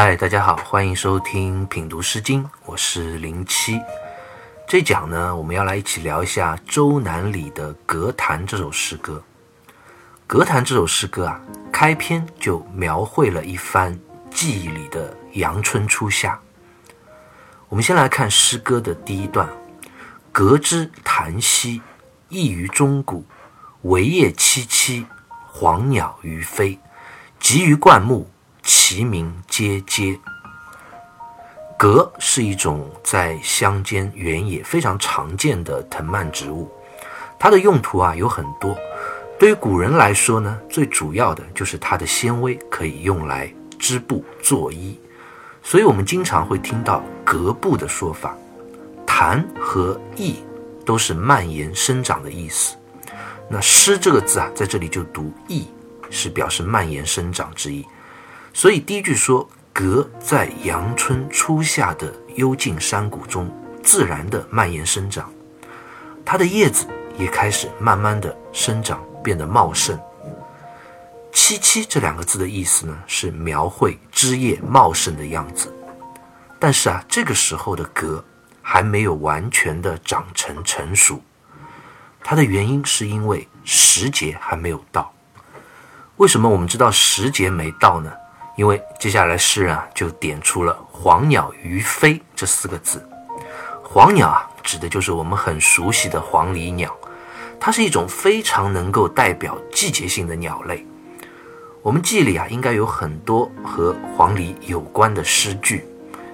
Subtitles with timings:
[0.00, 3.80] 嗨，大家好，欢迎收听品读诗经，我是零七。
[4.68, 9.20] 这讲呢，我们要来一起聊一下《周南里的格谈》这首诗歌。
[10.24, 11.40] 《格谈》这首诗歌啊，
[11.72, 13.98] 开篇就描绘了一番
[14.30, 16.38] 记忆里的阳春初夏。
[17.68, 19.48] 我们先来看诗歌的第一段
[20.30, 21.82] ：“格之谈兮，
[22.28, 23.24] 异于钟鼓；
[23.82, 25.04] 惟叶萋萋，
[25.48, 26.78] 黄鸟于飞。
[27.40, 28.30] 集于灌木。”
[28.70, 30.20] 其名皆皆。
[31.78, 36.70] 葛是一种在乡间原野非常常见的藤蔓植物，
[37.38, 38.76] 它的用途啊有很多。
[39.38, 45.00] 对于古人来说呢，最主要的就是它的纤维可以用来织布做衣，
[45.62, 48.36] 所以我们经常会听到革布的说法。
[49.06, 50.44] 檀和翼
[50.84, 52.76] 都是蔓延生长的意思。
[53.48, 55.68] 那诗这个字啊，在这里就读翼，
[56.10, 57.82] 是表示蔓延生长之意。
[58.52, 63.48] 所以第一句说，葛在阳春初夏的幽静山谷中
[63.82, 65.32] 自然的蔓延生长，
[66.24, 69.98] 它的叶子也开始慢慢的生长，变得茂盛。
[71.32, 75.72] 萋萋这两个字的意思呢，是描绘枝叶茂盛的样子。
[76.58, 78.24] 但是啊，这个时候的葛
[78.60, 81.22] 还没有完全的长成成熟，
[82.24, 85.14] 它的原因是因为时节还没有到。
[86.16, 88.12] 为什么我们知道时节没到呢？
[88.58, 93.08] 因为接下来诗人啊就点出了“黄鸟于飞”这四个字。
[93.84, 96.92] 黄鸟啊，指的就是我们很熟悉的黄鹂鸟，
[97.60, 100.84] 它是一种非常能够代表季节性的鸟类。
[101.82, 105.86] 我们记忆里啊，应该有很多和黄鹂有关的诗句，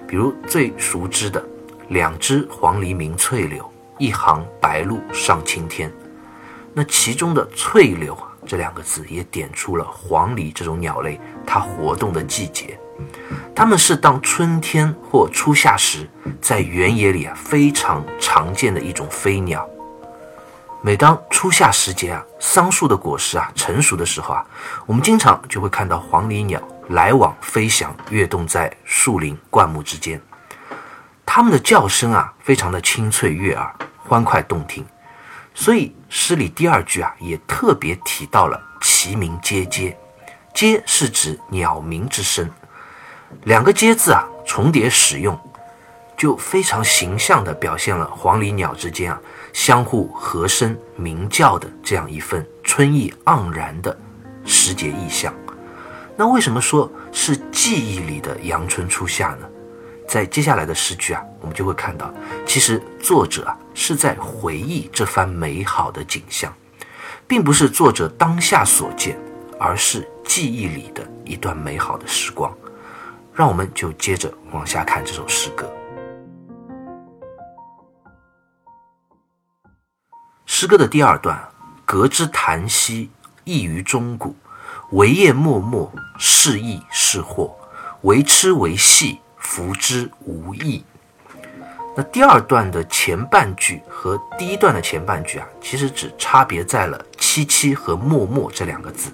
[0.07, 1.45] 比如最熟知的
[1.89, 5.93] “两只黄鹂鸣翠柳，一行白鹭上青天”。
[6.73, 8.34] 那其中的“翠柳”啊。
[8.45, 12.79] 这两个字也点出了黄鹂这种鸟类它活动的季节，
[13.55, 19.67] 它们是当春天或初夏时，在原野里啊非常常见的一种飞鸟。
[20.81, 24.45] 每当初夏时节啊，桑树的果实啊成熟的时候啊，
[24.85, 30.21] 我们经常就会看到黄鹂鸟来往飞翔，跃动在树林灌木之间。
[31.25, 34.85] 它们的叫声啊，非常的清脆悦耳，欢快动听。
[35.55, 39.97] 所以诗里第二句啊，也特别提到了其鸣皆皆，
[40.53, 42.47] 皆是指鸟鸣之声。
[43.45, 45.39] 两个皆字啊重叠使用，
[46.17, 49.19] 就非常形象地表现了黄鹂鸟之间啊
[49.53, 53.97] 相互和声鸣叫的这样一份春意盎然的
[54.43, 55.33] 时节意象。
[56.17, 59.47] 那为什么说是记忆里的阳春初夏呢？
[60.07, 62.13] 在接下来的诗句啊，我们就会看到，
[62.45, 66.51] 其实作者啊是在回忆这番美好的景象，
[67.27, 69.15] 并不是作者当下所见，
[69.59, 72.51] 而是记忆里的一段美好的时光。
[73.33, 75.71] 让我们就接着往下看这首诗歌。
[80.45, 81.37] 诗歌的第二段：
[81.85, 83.11] 隔之檀兮，
[83.43, 84.33] 异于钟鼓；
[84.93, 87.55] 惟叶脉脉，是益是祸；
[88.01, 89.19] 惟痴惟戏。
[89.37, 90.83] 福之无益。
[91.97, 99.09] 那第二段的前半句和第一段的前半句啊，其实只差别在了“萋萋”和“默默”这两个字。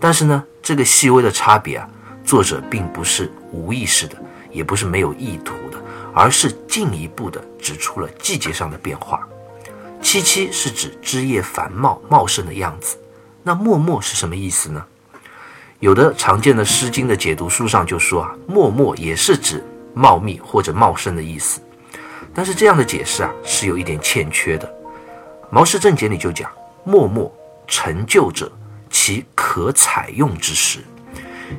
[0.00, 1.88] 但是呢，这个细微的差别啊，
[2.24, 4.16] 作者并不是无意识的，
[4.50, 5.78] 也不是没有意图的，
[6.12, 9.24] 而是进一步的指出了季节上的变化。
[10.02, 12.96] “萋萋”是指枝叶繁茂茂盛的样子，
[13.44, 14.84] 那“默默”是什么意思呢？
[15.78, 19.64] 有的常见的《诗经》的解读书上就说啊，默默也是指
[19.94, 21.60] 茂密或者茂盛的意思，
[22.38, 24.64] 但是这样的解释啊是有一点欠缺的。
[25.50, 26.48] 《毛氏正解》里就讲，
[26.84, 27.28] 默默
[27.66, 28.48] 成就者，
[28.88, 30.84] 其可采用之时，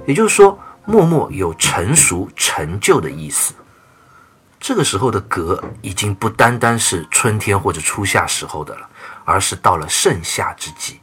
[0.08, 3.54] 也就是说，默默有成熟成就的意思。
[4.58, 8.90] 这个时候的格已经不单单是春天或者初夏时候的了，
[9.26, 11.02] 而是到了盛夏之际，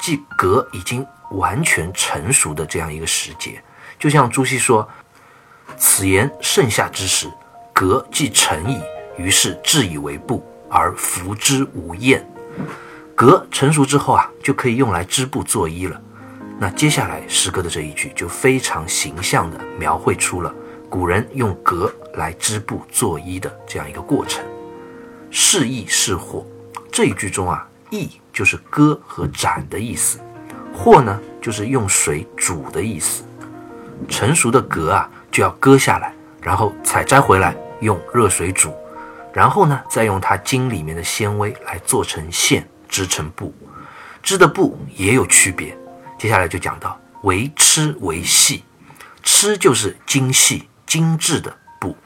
[0.00, 1.06] 即格已经。
[1.32, 3.62] 完全成熟的这样一个时节，
[3.98, 4.88] 就像朱熹说
[5.76, 7.30] ：“此言盛夏之时，
[7.74, 8.80] 格既成矣，
[9.18, 12.24] 于是自以为布，而服之无厌。
[13.14, 16.00] 革成熟之后啊，就可以用来织布做衣了。
[16.58, 20.54] 那接下来诗歌的这一句就非常形象地描绘出了
[20.88, 24.44] 古人用革来织布做衣的这样一个过程。
[25.30, 26.46] 是意是火，
[26.90, 30.18] 这一句中啊，意就是割和斩的意思。
[30.72, 33.24] 或呢，就是用水煮的意思。
[34.08, 38.72] 成熟的葛啊，就要割下来，然后采摘回来，用热水煮，
[39.38, 43.54] 然后呢，再用它茎里面的纤维来做成线，织成布。
[44.20, 45.78] 织的布也有区别。
[46.18, 48.64] 接下来就讲到，为织为细，
[49.22, 51.96] 织就是精细、精致的布，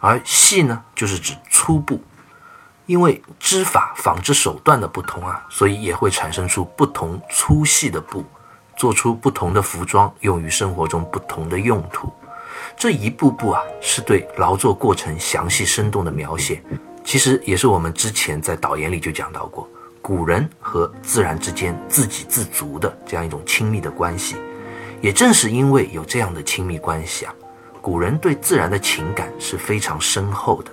[0.00, 2.02] 而细呢，就是指粗布。
[2.86, 8.24] 因为织法、纺织手段的不同啊，所以也会产生出不同粗细的布，
[8.76, 12.12] 做出不同的服装，用于生活中不同的用途。
[12.80, 16.62] 这一步步啊，是对劳作过程详细生动的描写。
[17.04, 19.68] 其实也是我们之前在导言里就讲到过，
[20.00, 24.36] 古人和自然之间自给自足的这样一种亲密的关系。
[25.02, 27.34] 也正是因为有这样的亲密关系啊，
[27.82, 30.70] 古人对自然的情感是非常深厚的。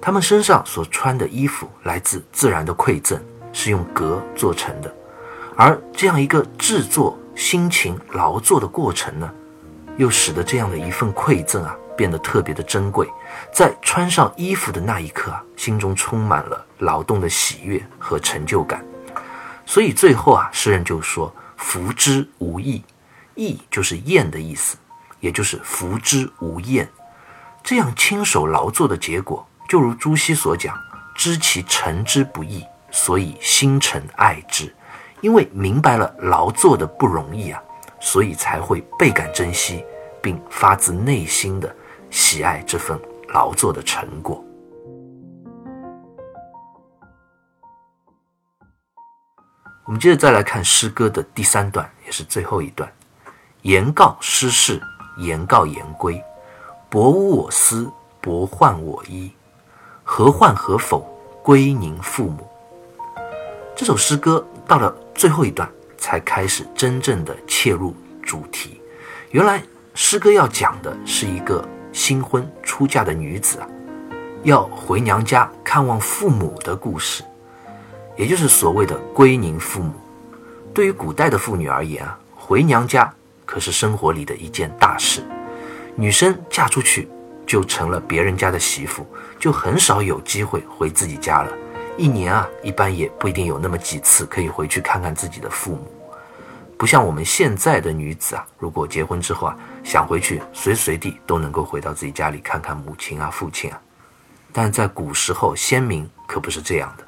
[0.00, 3.16] 他们身上所穿的衣服来自自然的馈赠，
[3.52, 4.92] 是用革做成的，
[5.54, 9.32] 而这样一个制作、辛勤劳作的过程呢，
[10.00, 13.06] 又使得这样的一份馈赠啊变得特别的珍贵。
[13.52, 18.82] 在穿上衣服的那一刻啊，心中充满了劳动的喜悦和成就感。
[19.66, 22.82] 所以最后啊，诗人就说：“服之无益，
[23.34, 24.78] 益就是厌的意思，
[25.20, 26.88] 也就是服之无厌。
[27.62, 30.74] 这样亲手劳作的结果。”就如朱熹所讲，
[31.14, 34.74] 知其成之不易，所以心诚爱之。
[35.20, 37.62] 因为明白了劳作的不容易啊，
[38.00, 39.84] 所以才会倍感珍惜，
[40.22, 41.74] 并发自内心的
[42.10, 42.98] 喜爱这份
[43.28, 44.42] 劳作的成果。
[49.84, 52.90] 我们接着再来看诗歌的第三段，也是最后一段：
[53.62, 54.80] 言告失事，
[55.18, 56.22] 言告言归，
[56.88, 59.30] 薄污我思，薄患我衣。
[60.02, 61.06] 何患何否？
[61.42, 62.46] 归宁父母。
[63.74, 65.68] 这首诗歌到了最后一段，
[66.00, 68.80] 才开始真正的切入主题。
[69.30, 69.62] 原来
[69.94, 73.68] 诗歌要讲的是一个新婚出嫁的女子啊，
[74.42, 77.22] 要回娘家看望父母的故事，
[78.16, 79.92] 也就是所谓的归宁父母。
[80.74, 83.14] 对于古代的妇女而言啊，回娘家
[83.44, 85.22] 可是生活里的一件大事。
[85.94, 87.08] 女生嫁出去。
[87.46, 89.04] 就成了别人家的媳妇，
[89.36, 91.50] 就很少有机会回自己家了。
[91.96, 95.92] 一年啊，一般也不一定有那么几次可以回去看看自己的父母。
[96.78, 103.80] 不像我们现在的女子啊，如果结婚之后啊，想回去，随随地都能够回到自己家里看看母亲啊、父亲啊。
[104.52, 107.04] 但在古时候，先民可不是这样的。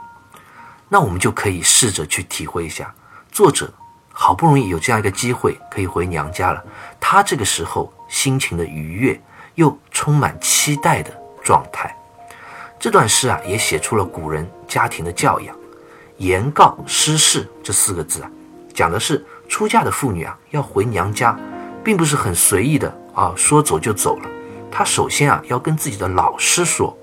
[0.88, 2.94] 那我们就可以试着去体会一下，
[3.31, 3.73] 作者
[4.12, 6.62] 好不容易有这样一个机会可以回娘家了，
[7.00, 9.20] 他这个时候心情的愉悦。
[9.55, 11.12] 又充满期待的
[11.44, 11.94] 状态。
[12.82, 15.56] 这段诗啊，也写出了古人家庭的教养。
[16.17, 18.31] 言告失事这四个字啊，
[18.75, 21.38] 讲的是出嫁的妇女啊要回娘家，
[21.84, 24.29] 并不是很随意的啊说走就走了。
[24.69, 26.99] 她首先啊要跟自己的老师说。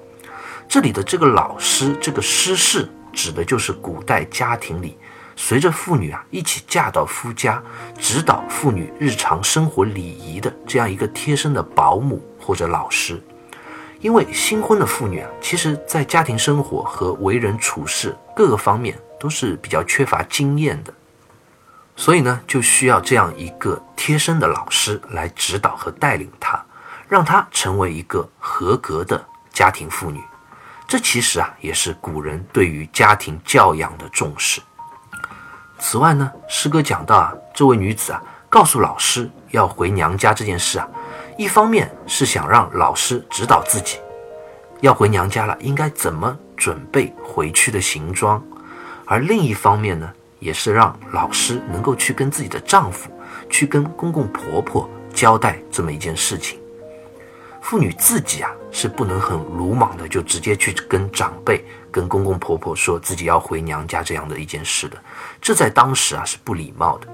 [0.67, 4.97] 这里的这个老师，这个师事，指的就是古代家庭里。
[5.37, 7.63] 随着妇女啊一起嫁到夫家，
[7.97, 13.23] 指导妇女日常生活礼仪的这样一个贴身的保姆或者老师，
[14.01, 20.93] 因为新婚的妇女啊，其实在家庭生活和为人处事各个方面都是比较缺乏经验的，
[21.97, 26.63] 所以呢，就需要这样一个贴身的老师来指导和带领她，
[27.09, 30.21] 让她成为一个合格的家庭妇女。
[30.87, 34.61] 这其实啊，也是古人对于家庭教养的重视。
[35.77, 40.87] 此外呢，诗歌讲到啊，这位女子啊，告诉老师要回娘家这件事啊，
[41.39, 43.97] 一方面是想让老师指导自己，
[44.81, 48.41] 要回娘家了，应该怎么准备回去的行装；
[49.05, 53.09] 而另一方面呢，也是让老师能够去跟自己的丈夫，
[53.49, 56.59] 去跟公公婆婆交代这么一件事情。
[57.61, 61.63] 妇女自己啊，是不能很鲁莽的就直接去跟长辈。
[61.89, 64.97] 跟公公婆婆说自己要回娘家这样的一件事的，
[65.41, 67.07] 这在当时啊是不礼貌的。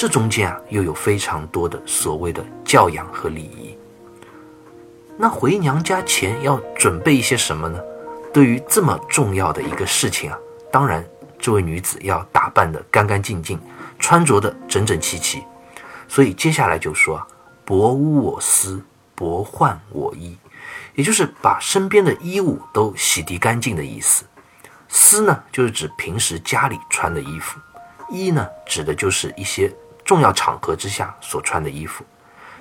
[0.00, 3.76] 这中间啊又有非常多的所谓的教养和礼仪。
[5.18, 7.78] 那回娘家前要准备一些什么呢？
[8.32, 10.38] 对于这么重要的一个事情啊，
[10.72, 11.04] 当然
[11.38, 13.60] 这位女子要打扮得干干净净，
[13.98, 15.44] 穿着的整整齐齐。
[16.08, 17.26] 所以接下来就说啊，
[17.66, 18.82] 薄污我丝，
[19.14, 20.34] 薄换我衣。
[20.94, 24.24] 也就是把身边的衣物都洗涤干净的意思。
[24.88, 27.58] 丝呢，就是指平时家里穿的衣服；
[28.10, 29.70] 衣呢，指的就是一些
[30.10, 32.04] 重要场合之下所穿的衣服。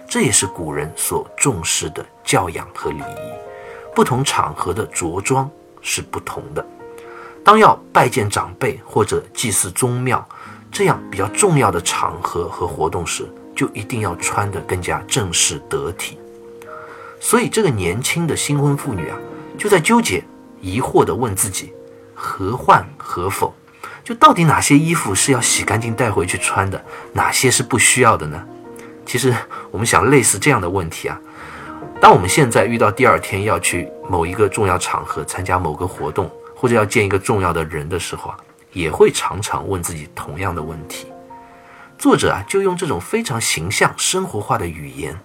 [0.07, 3.33] 这也是古人所重视的教养和礼仪。
[3.95, 5.49] 不同场合的着装
[5.81, 6.63] 是不同的。
[7.43, 10.23] 当要拜见长辈或者祭祀宗庙
[10.71, 16.19] 这样比较重要的场合和活动时，就一定要穿得更加正式得体。
[17.19, 19.17] 所以，这个年轻的新婚妇女啊，
[19.57, 20.23] 就在纠结、
[20.61, 21.73] 疑惑地问自己：
[22.13, 23.51] 何患何否？
[24.09, 28.43] 就到底哪些衣服是要洗干净带回去穿的，哪些是不需要的呢？
[29.05, 29.31] 其实
[29.69, 31.21] 我们想类似这样的问题啊，
[32.01, 38.37] 当我们现在遇到第二天要去某一个重要场合参加某个活动，或者要见一个重要的人的时候啊，
[38.73, 41.05] 也会常常问自己同样的问题。
[41.99, 45.15] 作者啊，就用这种非常形象、生活化的语言，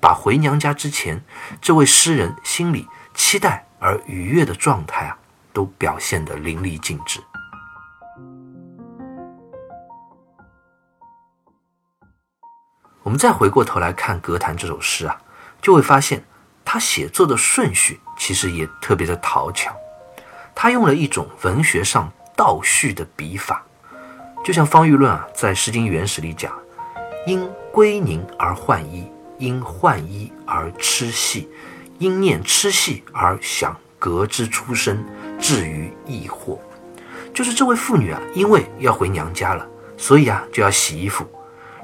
[0.00, 1.22] 把回娘家之前
[1.60, 5.18] 这位诗人心里期待而愉悦的状态啊，
[5.52, 7.20] 都表现得淋漓尽致。
[13.10, 15.20] 我们再回过头来看《格谈》这首诗啊，
[15.60, 16.22] 就会发现
[16.64, 19.74] 他写作的顺序其实也特别的讨巧。
[20.54, 23.64] 他用了一种文学上倒叙的笔法，
[24.44, 26.56] 就像方玉论啊在《诗经原始》里讲
[27.26, 31.48] ：“因归宁而换衣，因换衣而痴戏，
[31.98, 35.04] 因念痴戏而想革之出身，
[35.40, 36.60] 至于易惑。”
[37.34, 39.66] 就是这位妇女啊，因为要回娘家了，
[39.98, 41.28] 所以啊就要洗衣服。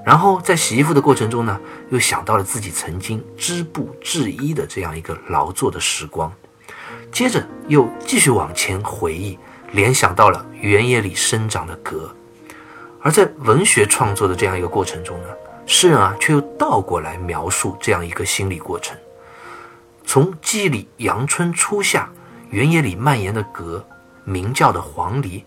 [0.06, 1.60] 然后在洗衣服的过程中呢，
[1.90, 6.32] 又想到了自己曾经织布制衣的这样一个劳作的时光，
[7.10, 9.36] 接着又继续往前回忆，
[9.72, 12.14] 联想到了原野里生长的葛。
[13.02, 15.28] 而在文学创作的这样一个过程中呢，
[15.66, 18.96] 诗人啊却又倒过来描述这样一个心理过程：
[20.04, 22.08] 从记忆里阳春初夏
[22.50, 23.84] 原野里蔓延的葛、
[24.22, 25.42] 鸣叫的黄鹂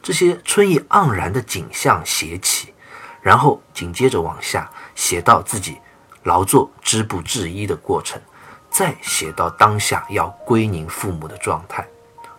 [0.00, 2.72] 这些春意盎然的景象写起。
[3.28, 5.76] 然后紧接着往下写到自己
[6.22, 8.18] 劳作织布制衣的过程，
[8.70, 11.86] 再写到当下要归宁父母的状态，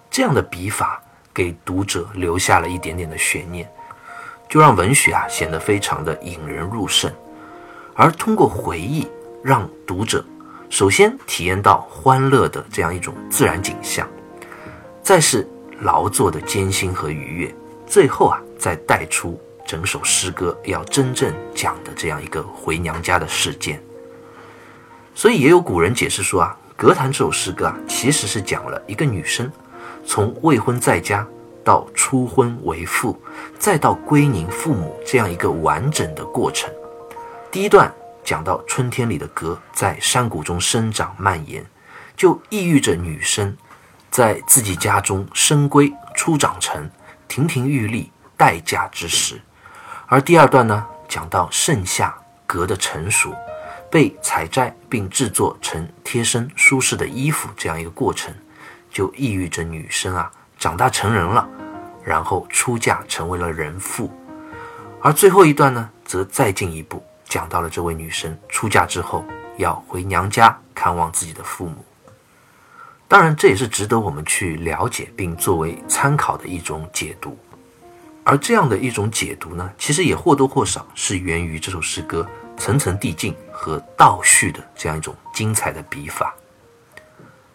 [0.10, 1.00] 这样的笔法
[1.31, 3.72] 给读者留下了一点点的悬念，
[4.50, 7.13] 就让文学啊显得非常的引人入胜。
[7.93, 9.08] 而通过回忆，
[9.43, 10.25] 让读者
[10.72, 14.08] 首先体验到欢乐的这样一种自然景象，
[15.03, 15.48] 再是
[15.81, 17.55] 劳作的艰辛和愉悦，
[17.86, 19.39] 最后啊再带出。
[19.69, 23.79] 整首诗歌要真正讲的这样一个回娘家的事件，
[25.13, 29.47] 所以也有古人解释说啊，《格谈》这首诗歌啊，其实是讲了一个女生
[30.03, 31.23] 从未婚在家
[31.63, 33.15] 到初婚为妇，
[33.59, 36.67] 再到归宁父母这样一个完整的过程。
[37.51, 41.63] 第一段讲到春天里的格在山谷中生长蔓延，
[42.17, 43.55] 就意喻着女生
[44.09, 46.89] 在自己家中生归初长成，
[47.27, 49.39] 亭亭玉立待嫁之时。
[50.12, 52.16] 而第二段呢，讲到盛夏
[52.48, 53.32] 革的成熟，
[53.92, 58.34] 被采摘并制作成贴身舒适的衣服这样一个过程，
[58.89, 61.48] 就意喻着女生啊长大成人了，
[62.04, 64.12] 然后出嫁成为了人妇。
[65.00, 69.24] 而最后一段呢，则再进一步讲到了这位女生出嫁之后
[69.58, 71.86] 要回娘家看望自己的父母。
[73.08, 77.38] 当然，这也是值得我们去了解并作为参考的一种解读。
[78.29, 82.24] 而这样的一种解读呢，其实也或多或少是源于这首诗歌
[82.57, 86.31] 层层递进和倒叙的这样一种精彩的笔法。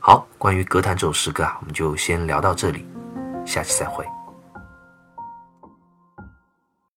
[0.01, 2.85] 好，关于《歌坛》这首诗歌啊，我们就先聊到这里，
[3.47, 4.05] 下期再会。